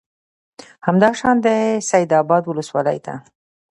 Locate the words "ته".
3.05-3.13